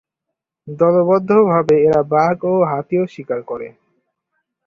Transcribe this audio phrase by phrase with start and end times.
[0.67, 3.67] দলবদ্ধভাবে এরা বাঘ ও হাতি শিকার করে।